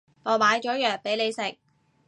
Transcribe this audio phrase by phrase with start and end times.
[0.23, 1.59] 我買咗藥畀你食